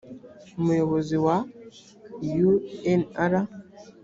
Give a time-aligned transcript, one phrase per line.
[0.59, 1.37] umuyobozi wa
[2.87, 3.33] unr